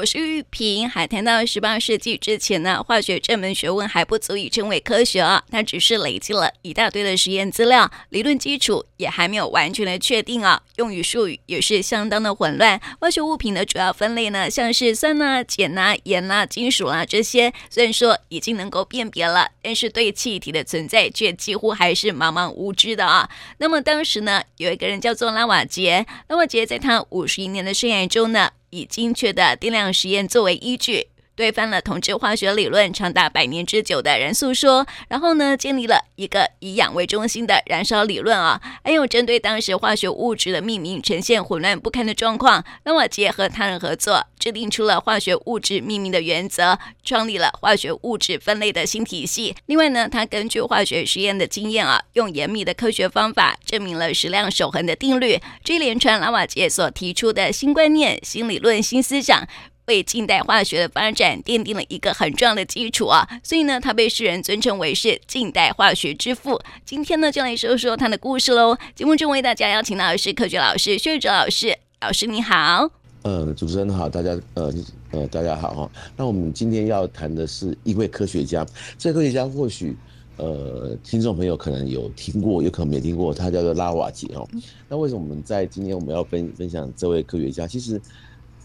[0.00, 12.80] 我是玉萍，还谈到十八世纪之前呢，化学这门学问还不足以称为科学啊，它只是累积了一大堆的实验资料，理论基础也还没有完全的确定啊，用语术语也是相当的混乱。
[12.98, 23.28] 化学物品的主要分类呢，像是酸呐、碱呐、盐呐、金属啊这些，虽然说已经能够辨别了，但是对气体的存在却几乎还是茫茫无知的啊。
[23.58, 28.50] 那么当时呢，有一个人叫做拉瓦杰，拉瓦杰在他五十一年的生涯中呢。
[28.70, 31.06] 以精确的定量实验作为依据，
[31.40, 49.56] 推翻了统治化学理论长达百年之久的燃素说，然后呢，建立了一个以氧为中心的燃烧理论啊，还有针对当时化学物质的命名呈现混乱不堪的状况，拉瓦杰和他人合作，制定出了化学物质命名的原则，创立了化学物质分类的新体系。
[49.64, 55.40] 另外呢，他根据化学实验的经验啊，用严密的科学方法证明了质量守恒的定律。
[55.64, 59.48] 这一连串拉瓦杰所提出的新观念、新理论、新思想，
[59.90, 63.28] 为近代化学的发展奠定了一个很重要的基础啊。
[63.42, 66.60] 所以呢，他被世人尊称为是近代化学之父。
[66.84, 68.76] 今天呢，就来说说他的故事喽。
[68.94, 72.88] 节目中为大家邀请到的是科学老师薛哲老师，老师你好。
[73.22, 74.72] 呃，主持人好，大家呃
[75.10, 75.90] 呃大家好哈。
[76.16, 78.64] 那我们今天要谈的是一位科学家，
[78.96, 79.96] 这个科学家或许
[80.36, 84.48] 呃听众朋友可能有听过，有可能没听过，他叫做拉瓦杰哦。
[84.88, 87.66] 那为什么我们在今天我们要分分享这位科学家？
[87.66, 88.00] 其实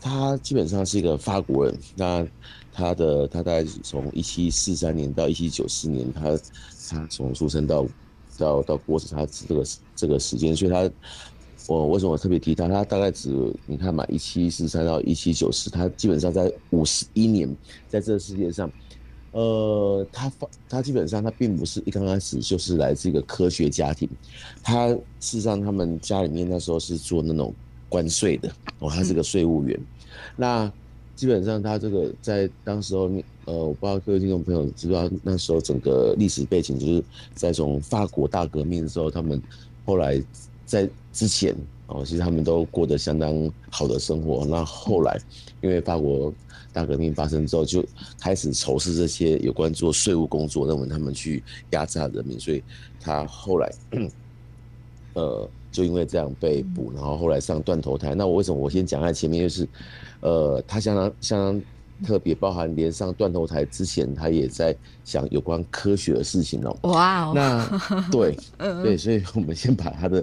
[0.05, 2.27] 他基本上是一个法国人，那
[2.71, 6.39] 他的他大概从一七四三年到一七九四年，他
[6.89, 7.87] 他从出生到
[8.37, 10.89] 到到过世，他这个这个时间，所以他。
[11.67, 12.67] 我为什么特别提他？
[12.67, 17.49] 他大概只你看嘛，一七四三到一七九四，他基本上在五十一年，
[17.87, 18.71] 在这个世界上，
[19.31, 24.07] 呃，他发他基本上他并不是一刚开始就是来自一个科学家庭，
[24.61, 27.51] 他事实上他们家里面那时候是做那种
[27.89, 29.79] 关税的哦，他是个税务员。
[30.35, 30.71] 那
[31.16, 33.09] 基本上他这个在当时候，
[33.45, 39.41] 呃，我不知道各位听众朋友知道那时候整个历史背景，就是在从法国大革命的时候，他们
[39.85, 40.22] 后来。
[40.67, 44.44] 在之前哦，其实他们都过得相当好的生活。
[44.45, 45.16] 那后来，
[45.62, 46.34] 因为法国
[46.73, 47.85] 大革命发生之后，就
[48.19, 52.63] 开始仇视这些有关做税务工作，认为他们去压榨人民，所以
[53.00, 53.72] 他后来，
[55.13, 58.16] 呃，就因为这样被捕，然后后来上断头台。
[58.16, 59.68] 那我为什么我先讲在前面，就是，
[60.22, 61.62] 呃，他相当相当。
[62.06, 64.75] 特别包含连上断头台之前，他也在
[65.06, 66.75] 想有关科学的事情哦。
[66.81, 67.80] 哇哦，那
[68.12, 68.38] 对
[68.84, 70.22] 对，所以我们先把他的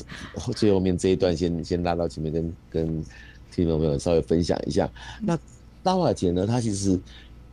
[0.54, 3.04] 最后面这一段先先拉到前面跟，跟跟
[3.50, 4.86] 听众朋友稍微分享一下。
[5.22, 5.34] 那
[5.84, 6.46] 拉瓦姐呢？
[6.46, 7.00] 他其实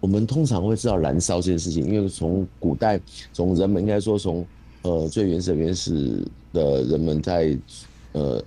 [0.02, 3.00] 我们通常会知道燃烧这件事情，因为从古代，
[3.32, 4.46] 从人们应该说从
[4.84, 7.58] 呃最原始原始的人们在
[8.14, 8.44] 呃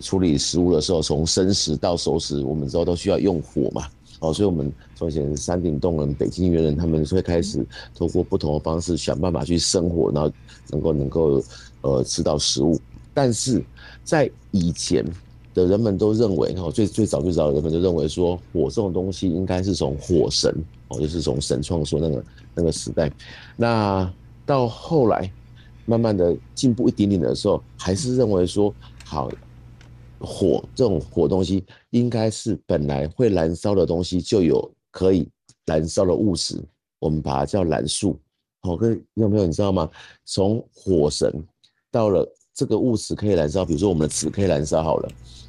[0.00, 3.86] 处理食物的时候，从生食到熟食，我们知道都需要用火嘛。
[4.20, 7.64] 哦，所以我们从前山顶洞人、北京猿人，他们会开始
[7.94, 10.32] 通过不同的方式想办法去生活，然后
[10.70, 11.44] 能够能够
[11.82, 12.80] 呃吃到食物。
[13.12, 13.62] 但是
[14.04, 15.04] 在以前
[15.52, 20.50] 的人们都认为，哦，最最早最早的人们就认为说，火这种东西应该是从火神
[20.88, 23.12] 哦，就是从神创说那个那个时代。
[23.54, 24.10] 那
[24.46, 25.30] 到后来
[25.86, 28.74] 慢慢的进步一点点的时候，还是认为说
[29.04, 29.30] 好。
[30.18, 35.28] 火这种火东西，应该是本来会燃烧的东西就有可以
[35.66, 36.58] 燃烧的物质，
[36.98, 38.18] 我们把它叫燃素。
[38.62, 39.88] 好，各位听众朋友，你知道吗？
[40.24, 41.30] 从火神
[41.90, 45.08] 到了这个物质可以燃烧，比如说我们的纸可以燃烧好了，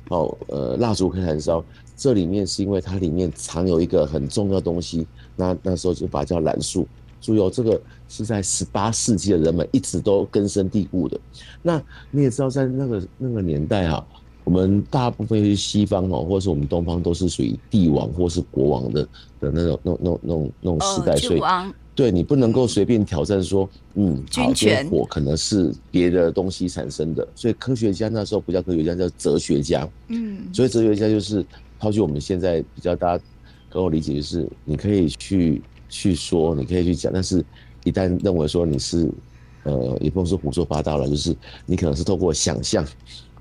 [0.10, 1.64] 哦，呃，蜡烛可以燃烧，
[1.96, 6.86] 这里面是因为它里面藏有一个很重要的东西，那那时候就把它叫燃素。
[7.22, 11.20] 注意哦，这个是在十八世纪的人们一直都根深蒂固的。
[11.62, 14.06] 那你也知道，在那个那个年代啊。
[14.44, 19.04] 我们大部分是西方哦，或者是我们东方，都是属于帝王或是国王的
[19.42, 21.42] 的那种、那种、那种、那种、那种时代，所以
[21.94, 27.28] 对你不能够随便挑战说，嗯，好，这个火可能是别的东西产生的。
[27.36, 29.86] 所以科学家那时候不叫科学家，叫哲学家。
[30.08, 31.46] 嗯，所以哲学家就是
[31.78, 33.24] 抛弃我们现在比较大家
[33.70, 37.44] 跟我理解，就是你可以去去说，你可以去讲，但是
[37.84, 39.10] 一旦认为说你是
[39.64, 41.36] 呃，也不能说胡说八道了，就是
[41.66, 42.86] 你可能是透过想象。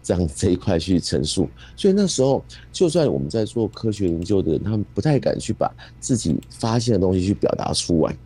[0.02, 2.40] 这样这一块去陈述，所以那时候
[2.70, 8.16] 就算我们在做科学研究的人，他们不太敢去把自己发现的东西去表达出来。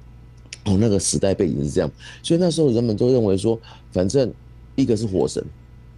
[0.66, 1.90] 哦，那个时代背景是这样，
[2.22, 3.58] 所以那时候人们都认为说，
[3.92, 4.30] 反正
[4.76, 5.42] 一个是火神，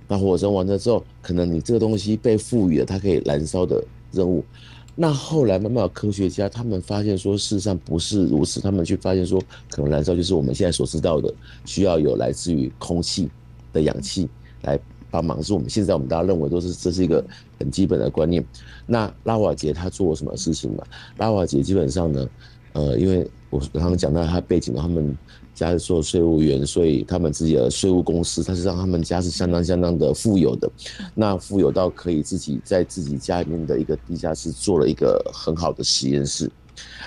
[0.07, 3.83] 那火神完了之后，可能你这个东西被赋予了它可以燃烧的
[4.13, 4.45] 任务。
[4.95, 9.41] 那后来慢慢有科学家他们发现说，事实上不是如此，他们去发现说，
[9.71, 11.33] 可能燃烧就是我们现在所知道的，
[11.65, 13.29] 需要有来自于空气
[13.73, 14.29] 的氧气
[14.63, 14.79] 来。
[15.11, 17.23] 帮忙，是我们现在我们大家认为都是这是一个
[17.59, 18.43] 很基本的观念。
[18.87, 20.83] 那拉瓦杰他做了什么事情嘛？
[21.19, 22.27] 拉瓦杰基本上呢，
[22.73, 25.15] 呃，因为我刚刚讲到他背景，他们
[25.55, 30.71] 家是做税务员，所以他们自己的税务公司，他是让他们家是相当相当的富有的，
[31.15, 36.51] 那富有到可以自己在自己家里面的一个地下室做了一个很好的实验室。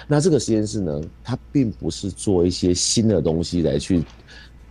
[0.07, 4.03] 那这个实验室呢，它并不是做一些新的东西来去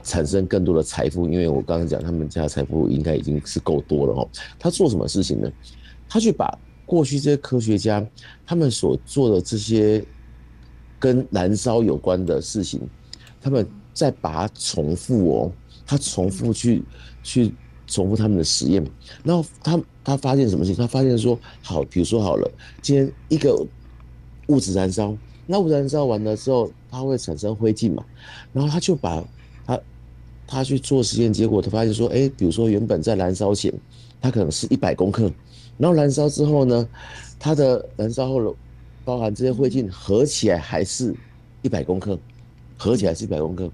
[0.04, 4.28] 产生更多的财富，因为我刚刚讲他们家的财富应该已经是够多了哦。
[4.60, 5.50] 他做什么事情呢？
[6.08, 6.56] 他去把
[6.86, 8.06] 过去这些科学家
[8.46, 10.04] 他们所做的这些
[11.04, 12.80] 跟燃烧有关的事情，
[13.42, 15.52] 他们再把它重复哦，
[15.86, 16.82] 他重复去
[17.22, 17.54] 去
[17.86, 18.82] 重复他们的实验，
[19.22, 20.80] 然后他他发现什么事情？
[20.82, 23.66] 他发现说，好，比如说好了，今天一个。
[24.48, 25.16] 物质燃烧，
[25.46, 28.04] 那物质燃烧完了之后，它会产生灰烬嘛？
[28.52, 29.24] 然后他就把
[29.66, 29.80] 他
[30.46, 33.72] 他去做实验，结果他发现说，哎，比如说原本在燃烧前，
[34.20, 35.32] 它可能是一百公克，
[35.78, 36.86] 然后燃烧之后呢，
[37.38, 38.54] 它的燃烧后的
[39.04, 41.14] 包含这些灰烬合起来还是
[41.62, 42.18] 一百公克，
[42.76, 43.70] 合起来是一百公克，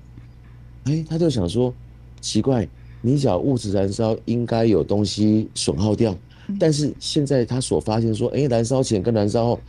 [0.85, 1.73] 哎，他就想说，
[2.21, 2.69] 奇怪，
[3.01, 6.17] 你讲物质燃烧应该有东西损耗掉，
[6.59, 9.61] 但是现在他所发现说，哎，燃烧前跟燃烧后。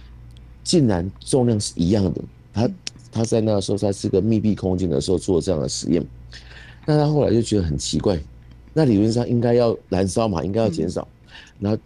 [0.63, 2.21] 竟然重量是一样的，
[2.53, 2.69] 他
[3.11, 6.05] 他在那个时候在是个密闭空间的时候做这样的实验，
[6.85, 8.21] 那他后来就觉得很奇怪，
[8.71, 11.07] 那理论上应该要燃烧嘛，应该要减少。
[11.59, 11.81] 然后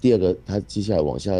[0.00, 1.32] 第二个，他接下来往下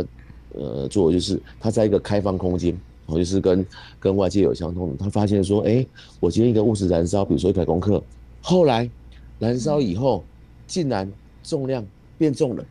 [0.57, 2.77] 呃做就是他在一个开放空间，
[3.07, 3.65] 哦，就是跟
[4.01, 5.87] 跟外界有相通的，他发现说，哎，
[6.19, 8.03] 我今天一个物质燃烧，比如说一百公克，
[8.43, 8.91] 后来
[9.39, 10.25] 燃烧以后，
[10.67, 11.11] 竟然
[11.43, 11.87] 重量
[12.19, 12.65] 变重了，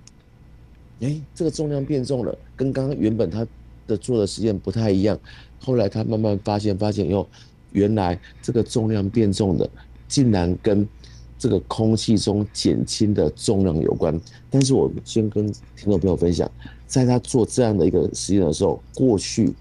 [1.01, 3.47] 哎，这个重量变重了，跟刚刚原本他。
[3.87, 5.15] 的做的实验不太一样，
[5.59, 7.23] 后来他慢慢发现，发现哟，
[7.71, 9.69] 原来这个重量变重的，
[10.07, 10.89] 竟然跟
[11.37, 14.19] 这个空气中减轻的重量有关。
[14.49, 15.45] 但是我先跟
[15.75, 16.49] 听众朋友分享，
[16.85, 19.53] 在他做这样的一个实验的时候，过去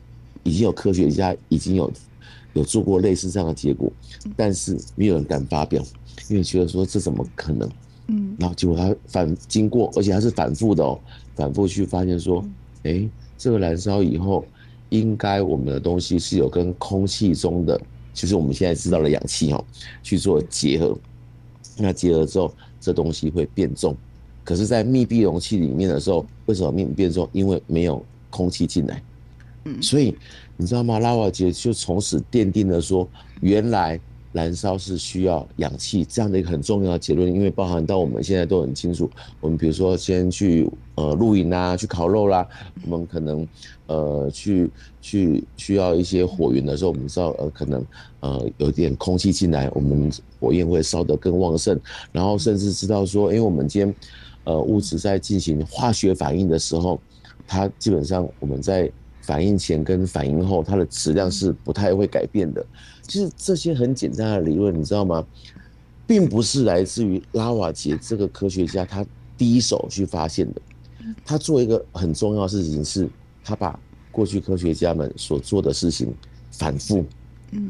[0.42, 1.92] 已经有科学家已经有
[2.52, 3.92] 有做过类似这样的结果，
[4.36, 5.82] 但是没有人敢发表，
[6.28, 7.68] 因为觉得说这怎么可能？
[8.08, 10.98] 嗯，然后结果他反经过，而且他是反复的哦，
[11.34, 12.44] 反复去发现说，
[12.84, 13.08] 哎。
[13.36, 14.46] 这个燃烧以后，
[14.88, 17.78] 应该我们的东西是有跟空气中的，
[18.14, 19.62] 就是我们现在知道的氧气哦，
[20.02, 20.96] 去做结合。
[21.76, 23.96] 那结合之后，这东西会变重。
[24.44, 27.28] 可是，在密闭容器里面的时候，为什么变变重？
[27.32, 29.02] 因为没有空气进来。
[29.64, 30.16] 嗯，所以
[30.56, 30.98] 你知道吗？
[30.98, 33.08] 拉瓦杰就从此奠定了说，
[33.40, 34.00] 原来。
[34.34, 39.08] 燃烧是需要氧气这样的一个很重要的结论，因为包含到我们现在都很清楚，
[39.40, 42.44] 我们比如说先去呃露营啊，去烤肉啦，
[42.84, 43.46] 我们可能
[43.86, 44.68] 呃去
[45.00, 47.86] 去需要一些火源的时候，我们知道呃可能
[48.20, 50.10] 呃有点空气进来，我们
[50.40, 51.78] 火焰会烧得更旺盛，
[52.10, 53.94] 然后甚至知道说，因为我们今天
[54.42, 57.00] 呃物质在进行化学反应的时候，
[57.46, 58.90] 它基本上我们在
[59.24, 62.64] 反应前跟反应后，它的质量是不太会改变的。
[63.02, 65.24] 其实这些很简单的理论，你知道吗？
[66.06, 69.04] 并不是来自于拉瓦杰这个科学家他
[69.38, 70.60] 第一手去发现的。
[71.24, 73.08] 他做一个很重要的事情是，
[73.42, 73.78] 他把
[74.12, 76.12] 过去科学家们所做的事情
[76.50, 77.04] 反复，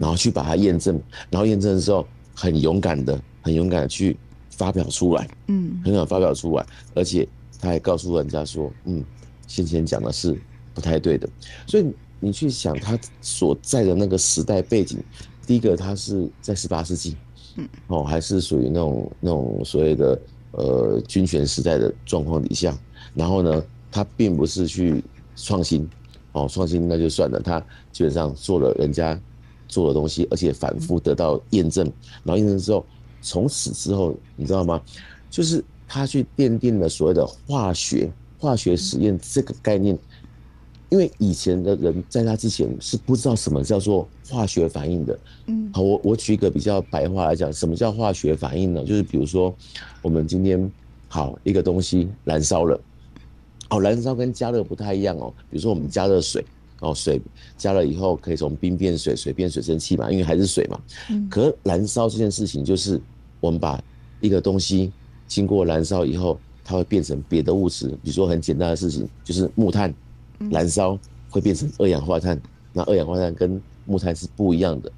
[0.00, 2.04] 然后去把它验证，然后验证的时候
[2.34, 4.16] 很勇敢的、很勇敢的去
[4.50, 7.28] 发表出来，嗯，很想发表出来，而且
[7.60, 9.04] 他还告诉人家说，嗯，
[9.46, 10.36] 先前讲的是
[10.74, 11.28] 不太对的，
[11.66, 11.86] 所以。
[12.20, 14.98] 你去想他所在的那个时代背景，
[15.46, 17.14] 第一个他是在十八世纪，
[17.56, 20.18] 嗯，哦，还是属于那种那种所谓的
[20.52, 22.74] 呃军权时代的状况底下，
[23.14, 23.62] 然后呢，
[23.92, 25.04] 他并不是去
[25.36, 25.86] 创新，
[26.32, 27.60] 哦，创新那就算了，他
[27.92, 29.20] 基本上做了人家
[29.68, 31.84] 做的东西，而且反复得到验证，
[32.22, 32.86] 然后验证之后，
[33.20, 34.80] 从此之后，你知道吗？
[35.28, 39.98] 就是他去奠定了所谓的化学化学实验这个概念。
[40.94, 45.18] 因为以前的人在他之前是不知道什么叫做化学反应的。
[45.46, 48.84] 嗯，好，我我举一个比较白话来讲，什么叫化学反应呢？
[48.84, 49.52] 就是比如说，
[50.02, 50.70] 我们今天
[51.08, 52.80] 好一个东西燃烧了，
[53.70, 55.34] 哦，燃烧跟加热不太一样哦。
[55.50, 56.46] 比如说我们加热水，
[56.78, 57.20] 哦，水
[57.58, 60.80] 加热以后可以从冰变水，水变水蒸气嘛，因为还是水嘛。
[61.10, 63.00] 嗯，可燃烧这件事情就是
[63.40, 63.82] 我们把
[64.20, 64.92] 一个东西
[65.26, 67.88] 经过燃烧以后，它会变成别的物质。
[68.00, 69.92] 比如说很简单的事情，就是木炭。
[70.50, 70.98] 燃烧
[71.30, 72.40] 会变成二氧化碳，
[72.72, 74.90] 那二氧化碳跟木炭是不一样的。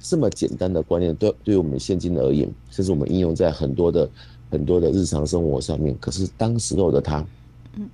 [0.00, 4.08] 这么简单的观念，对对于我们现今而言，甚至我们应用在很多的
[4.50, 5.96] 很多的日常生活上面。
[6.00, 7.24] 可是当时候的他，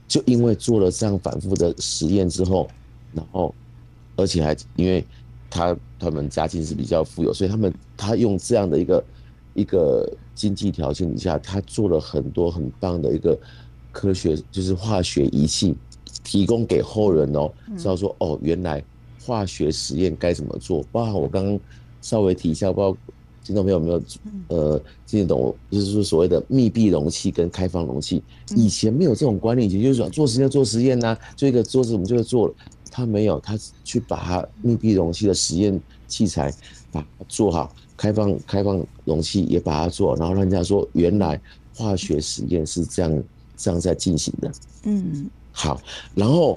[0.06, 2.68] 就因为做了这样反复的实验之后，
[3.12, 3.54] 然后
[4.16, 5.04] 而且还因为
[5.50, 9.04] 他他们家境是比较富有，所以他们他用这样的一个
[9.54, 13.38] 一个经济条件底下，他做了很多很棒的一个
[13.92, 15.74] 科学，就是化学仪器，
[16.22, 18.82] 提供给后人哦，知道说哦，原来
[19.24, 20.84] 化学实验该怎么做。
[20.92, 21.60] 包含我刚刚
[22.00, 22.96] 稍微提一下，不知道
[23.44, 24.02] 听众朋友有没有
[24.48, 25.54] 呃听得懂？
[25.70, 28.22] 就是说所谓的密闭容器跟开放容器，
[28.54, 32.54] 以前没有这种观念，以前就是说做实验做实验呐，做一个桌子我们就会做了。
[32.90, 36.52] 他没有，他去把它密闭容器的实验器材
[36.90, 41.40] 把它做好，开放开放容器也把它做，然后让人家说原来
[41.74, 43.22] 化学实验是这样
[43.56, 44.52] 这样在进行的。
[44.84, 45.80] 嗯，好，
[46.14, 46.56] 然后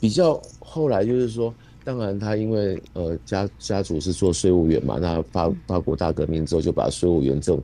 [0.00, 7.62] 比较后来就是说，当然他因为呃家家族是做税务员嘛，那法法国大革命之后就把税务员这种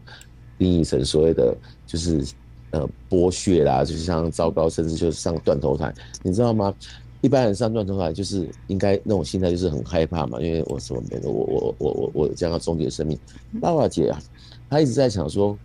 [0.56, 1.52] 定义成所谓的
[1.88, 2.24] 就是
[2.70, 6.72] 呃剥削啦，就是像糟糕，甚至就是上断头台，你知道吗？
[7.20, 13.18] 一般人上断头台就是应该那种心态，就是很害怕嘛，因为我什么没有，我我我我我将要终结生命。
[13.60, 14.22] 拉瓦姐啊，
[14.70, 15.58] 他一直在想说，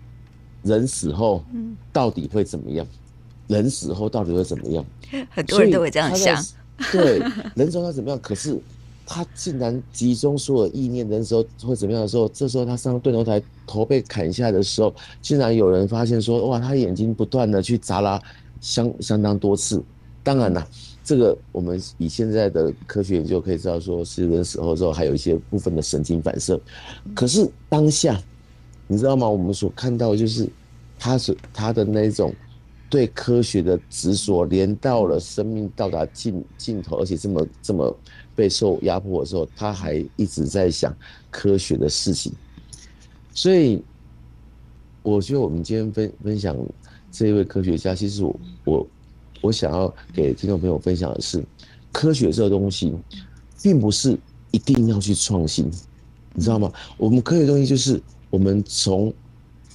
[0.63, 1.43] 人死后
[1.93, 2.85] 到底会怎么样？
[3.47, 4.85] 人死后到底会怎么样？
[5.29, 6.43] 很多人都会这样想。
[6.91, 7.19] 对，
[7.55, 8.19] 人死后他怎么样？
[8.21, 8.57] 可是
[9.05, 18.21] 他竟然集中所有意念，人死后会怎么样的时候，这时候他上断头台，头被砍下来的时候，竟然有人发现说，哇，他眼睛不断的去眨拉
[18.61, 19.83] 相相当多次。
[20.23, 20.67] 当然了。
[21.07, 26.59] 这个我们以现在的科学研究可以知道，说是人死后之后还有一些部分的神经反射。
[27.13, 28.19] 可是当下，
[28.87, 29.29] 你知道吗？
[29.29, 30.49] 我们所看到的就是，
[30.97, 32.33] 他所他的那种
[32.89, 37.97] 对科学的执着，连到了生命到达尽尽头，而且这么这么
[38.35, 40.95] 备受压迫的时候，他还一直在想
[41.29, 42.31] 科学的事情。
[43.33, 43.83] 所以，
[45.03, 46.55] 我觉得我们今天分分享
[47.11, 48.87] 这一位科学家，其实我我。
[49.41, 51.43] 我想要给听众朋友分享的是，
[51.91, 52.95] 科学这个东西，
[53.61, 54.17] 并不是
[54.49, 55.69] 一定要去创新，
[56.33, 56.71] 你知道吗？
[56.97, 58.01] 我们科学东西就是
[58.31, 59.13] 我们从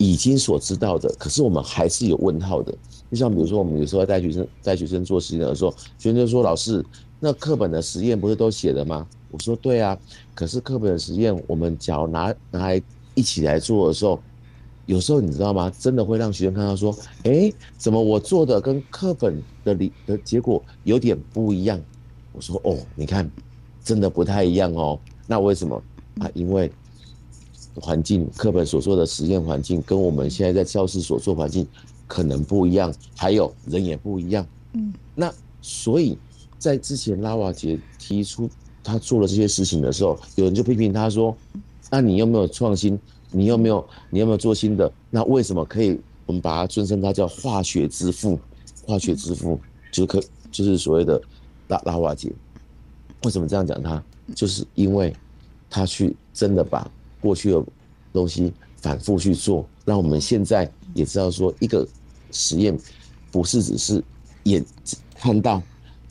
[0.01, 2.75] 已经所知道的，可是我们还是有问号的。
[3.11, 6.83] 就像比如说，我们有时候带学生带学生做实验的时候，学生就说：“老师，
[7.19, 9.99] 那课本的实验不是都写了吗？”我说：“对啊，
[10.35, 12.83] 可是课本的实验，我们只要拿拿来
[13.15, 14.19] 一起来做的时候。”
[14.87, 15.71] 有时候你知道吗？
[15.79, 21.79] 真的会让学生看到说，哎，怎么我做的跟课本的理的结果有点不一样？
[22.33, 23.31] 我说哦，你看，
[23.85, 24.99] 真的不太一样哦。
[25.27, 25.81] 那为什么
[26.21, 26.29] 啊？
[26.33, 26.73] 因为
[27.77, 31.67] 环境，课本所说的实验环境跟我们现在在教室所做环境
[32.07, 34.47] 可能不一样，还有人也不一样。
[34.73, 36.17] 嗯，那所以
[36.59, 38.49] 在之前拉瓦杰提出
[38.83, 41.37] 他做了这些事情的时候，有人就批评他说，
[41.91, 42.99] 那你有没有创新？
[43.31, 43.87] 你有没有？
[44.11, 44.93] 你有没有做新的？
[45.09, 46.01] 那为什么可以？
[46.27, 48.39] 我们把它尊称他叫化学之父，
[48.87, 49.59] 化学之父
[49.91, 50.23] 就是可
[50.53, 51.21] 就是所谓的
[51.67, 52.31] 拉拉瓦杰。
[53.25, 54.03] 为什么这样讲他？
[54.35, 55.13] 就是因为
[55.69, 56.89] 他去真的把
[57.21, 57.65] 过去的
[58.13, 61.87] 东西反复去做，让我们现在也知道说，一个
[62.31, 62.77] 实验
[63.31, 64.03] 不是只是
[64.45, 64.65] 眼
[65.15, 65.63] 看到，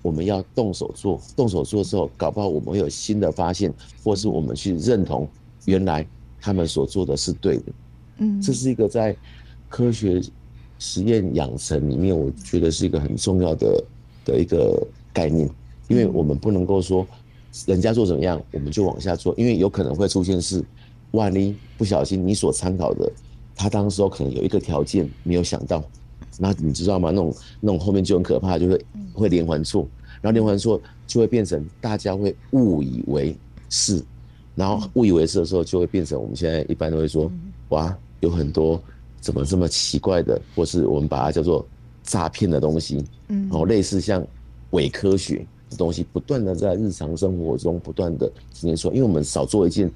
[0.02, 3.74] 我们要动手做，动手做之后，搞不好我们会有新的发现，
[4.04, 5.28] 或是我们去认同
[5.66, 6.06] 原来。
[6.42, 7.64] 他们所做的是对的，
[8.20, 9.14] 嗯，这是一个在
[9.68, 10.22] 科学
[10.80, 13.84] 实验养成里面，我觉得是一个很重要的
[14.24, 15.50] 的一个概念，
[15.90, 17.06] 因为我们不能够说
[17.66, 20.64] 人家做怎么样，我们就往下做，因为有可能会出现是，
[21.12, 23.12] 万一不小心你所参考的，
[23.56, 25.84] 他当时候可能有一个条件没有想到，
[26.38, 27.10] 那你知道吗？
[27.12, 29.88] 那种那种后面就很可怕，就是会连环错，
[30.22, 33.36] 然后连环错就会变成大家会误以为
[33.70, 34.04] 是。
[34.56, 37.32] 然后误以为是的时候，就会变成我们现在一般都会说，
[37.70, 38.82] 哇，有很多
[39.22, 41.66] 怎么这么奇怪的，或是我们把它叫做
[42.04, 44.22] 诈骗的东西，嗯，然后类似像
[44.72, 49.90] 伪科学的东西，不断的在日常生活中不断的今天说，因为我们少做一件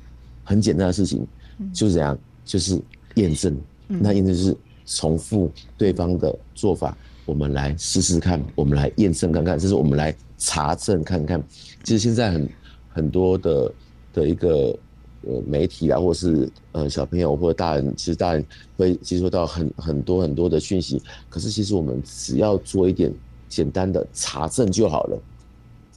[0.43, 1.25] 很简单的事情，
[1.73, 2.79] 就是这样，就是
[3.15, 3.57] 验证，
[3.87, 11.43] 那验证就是重复对方的做法，我们来试试看，我们来验证看看，这是我们来查证看看。
[11.83, 12.49] 其实现在很
[12.89, 13.71] 很多的。
[14.13, 14.77] 的一个
[15.23, 18.45] 呃媒体啊，或是呃小朋友或者大人，其实大人
[18.77, 21.01] 会接收到很很多很多的讯息。
[21.31, 23.11] 可是其实我们只要做一点
[23.49, 25.19] 简单的查证就好了。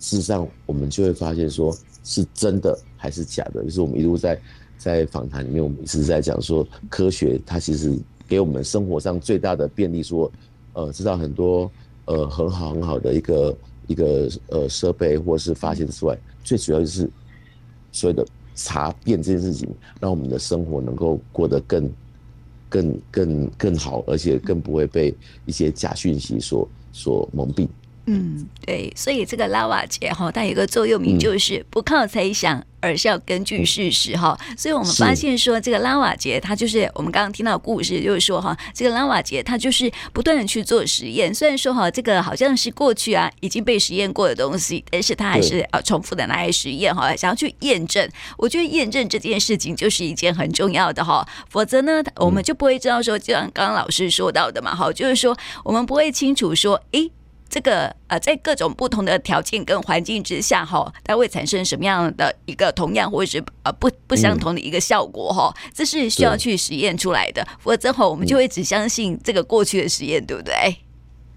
[0.00, 2.74] 事实上，我们就会发现说是真的
[3.06, 3.62] 还是假的。
[3.62, 4.38] 就是我们一路在
[4.76, 7.96] 在访谈里面，我们一直在讲说，科学它其实
[8.28, 10.30] 给我们生活上最大的便利，说
[10.72, 11.70] 呃知道很多
[12.06, 17.08] 呃很好很好的一个一个呃设备或是发现之外，最主要就是。
[17.92, 19.66] 所谓的查辨这件事情，
[19.98, 21.90] 让我们的生活能够过得更、
[22.68, 27.66] 更、更、更好，而且更不会被一些假讯息所所蒙蔽。
[28.06, 32.58] 嗯，对，所以这个拉瓦杰哈，它有一个座右铭，就是不靠猜想。
[32.58, 41.34] 嗯而是要根据事实哈，所以我们发现说，这个拉瓦杰他就是我们刚刚听到的故事，就是说哈，这个拉瓦杰他就是不断的去做实验。
[41.34, 48.08] 虽然说哈，这个好像是过去啊已经被实验过的东西，但是他还是呃重复的拿来实验哈，想要去验证。
[48.36, 57.10] 我觉得验证这件事情就是一件很重要的哈，否则呢，我们就不会知道说，就像刚刚老师说到的嘛哈，就是说我们不会清楚说，诶。
[57.48, 67.46] 这个呃，在各种不同的条件跟环境之下，哈，它会产生什么样的一个同样或者是呃不不相同的一个效果，哈、嗯，这是需要去实验出来的。
[67.60, 70.76] 否则哈，我们就会只相信这个过去的实验，对不对？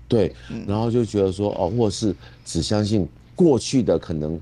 [0.07, 0.35] 对，
[0.67, 4.39] 然后就觉得说哦，或是只相信过去的可能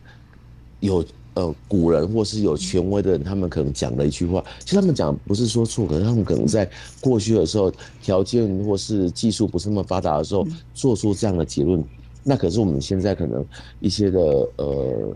[0.80, 1.06] 有。
[1.38, 6.67] 呃，古人或是有权威的人，他们可能讲了一句话，其实他们讲不是说错，可是他们可能在
[7.00, 11.84] 过去的时候，条件或是技术不是那么发达的时候，做出这样的结论。
[12.24, 13.46] 那可是我们现在可能
[13.79, 14.20] 一些的
[14.56, 15.15] 呃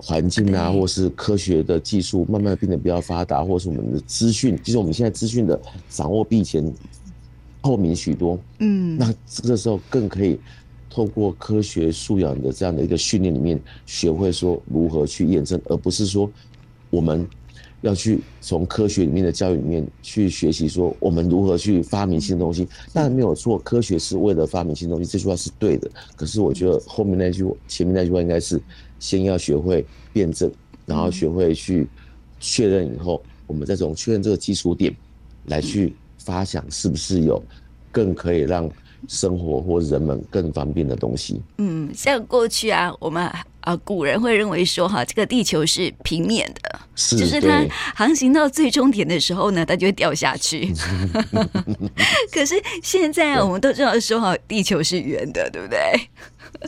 [0.00, 6.72] 环境啊，或是科学的技术慢慢变得比较发达，或是我们的资讯，其实我们现在资讯的掌握比以前
[7.60, 8.38] 透明许多。
[8.60, 10.38] 嗯，那这个时候更可以。
[10.92, 16.30] 透过科学素养的这样的一个训练里面，学会说如何去验证，而不是说
[16.90, 17.26] 我们
[17.80, 22.68] 要去从科学里面的教育里面去学习说我们如何去发明新东西。
[22.92, 25.90] 当然没有错，科学是为了发明新东西，这句话是对的。
[26.14, 28.60] 可是我觉得后面那句前面那句话应该是
[28.98, 29.82] 先要学会
[30.12, 30.52] 辩证，
[30.84, 31.88] 然后学会去
[32.38, 34.94] 确认以后，我们再从确认这个基础点
[35.46, 37.42] 来去发想是不是有
[37.90, 38.70] 更可以让。
[39.08, 41.40] 生活或人们更方便的东西。
[41.58, 43.24] 嗯，像过去啊，我们
[43.60, 50.72] 啊古人会认为说哈，这个地球是平面的，是就是它航行到最终点的时候呢，它就会掉下去。
[52.32, 55.78] 可是现在我们都知道说哈，地球是圆的，对不对？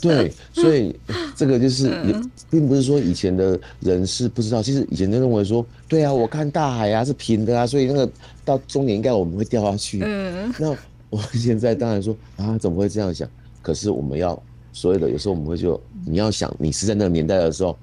[0.00, 0.94] 对，所以
[1.36, 2.14] 这个就是也
[2.50, 8.10] 并不是说以前的人是不知道，其实以前就认为说，对啊，我看大海啊是平的啊，所以那个
[8.44, 10.00] 到终点应该我们会掉下去。
[10.04, 10.76] 嗯，那。
[11.14, 13.28] 我现在当然说啊，怎么会这样想？
[13.62, 14.40] 可是我们要
[14.72, 17.78] 所有的，有时候我们会就你要想，你是在那个年代的时候，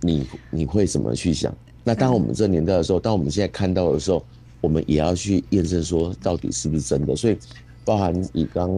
[0.00, 1.52] 你你会怎么去想？
[1.82, 4.24] 那当我们这年代的时候，当我们现在看到的时候，
[4.60, 7.16] 我们也要去验证说到底是不是真的。
[7.16, 7.36] 所以，
[7.84, 8.70] 包含你刚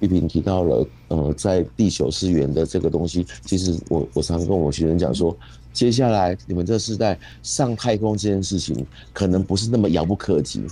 [0.00, 5.36] 玉萍提到了，呃，在地球是圆的这个东西，其实我我常跟我学生讲说，
[5.72, 10.64] 接下来你们这世代上太空这件事情，可能不是那么遥不可及，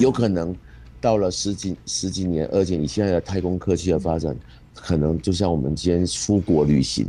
[0.00, 0.56] 有可能。
[1.04, 4.34] 到了十几十几年，而且你现在的太空科技的发展，
[4.74, 7.06] 可能就像我们今天出国旅行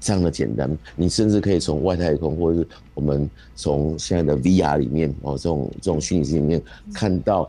[0.00, 0.76] 这样的简单。
[0.96, 6.60] 你甚至可以从外太空，或者是我们从现在的 VR 里面哦，这种这种虚拟机里面
[6.92, 7.48] 看到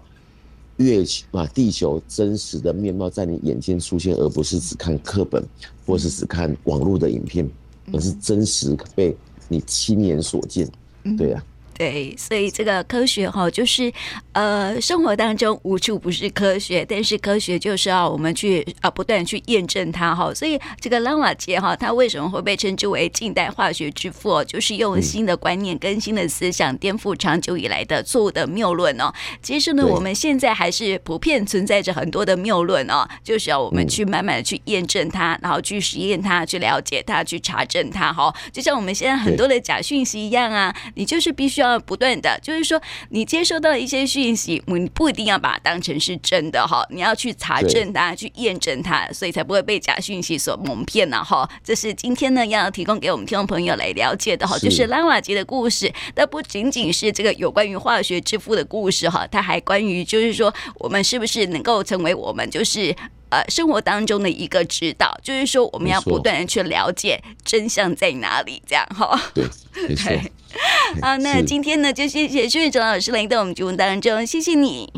[0.75, 5.43] 月球啊，地球真实的面貌在你眼前出现，而不是只看课本，
[5.83, 7.49] 或是只看网络的影片，
[7.91, 9.17] 而是真实被
[9.49, 10.69] 你亲眼所见。
[11.17, 11.43] 对呀。
[11.77, 13.93] 对，所以这个科学哈，就是
[14.31, 20.33] 呃，生活当中无处不是科学，但是科学就是要我们去啊，不断去验证它哈。
[20.33, 24.43] 所以这个拉瓦杰哈，他为什么会被称之为近代化学之父？
[24.45, 29.13] 就是用新的观念、更新的思想，颠覆长久以来的错误的谬论哦。
[29.43, 38.33] 其实呢，我们现在还是普遍存在着很多的谬论哦，就是要我们去慢慢的去验证它，然后去实验它，去了解它，去查证它哈。
[38.51, 41.66] 就像我们现在很多的假讯息一样啊，你就是必须要。
[41.67, 51.49] 要不断的，就是说，你接收到一些讯息，你不一定要把它当成是真的哈，你要去查证它，去验证它，所以才不会被假讯息所蒙骗了哈。
[51.63, 62.95] 这是今天呢要提供给我们听众朋友来了解的哈，就是拉瓦吉的故事，那不仅仅是这个有关于化学之父的故事哈，它还关于就是说，我们是不是能够成为我们就是。
[63.29, 69.19] 呃，生活当中的一个指导，就是说我们要不断的去了解真相在哪里，这样哈。
[69.33, 69.43] 对，
[69.87, 70.11] 没错。
[71.01, 74.91] 好，那今天呢，就谢谢薛俊哲老师来到我们节目当中，谢谢你。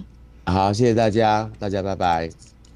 [0.46, 2.49] 好，谢谢大家，大家拜拜。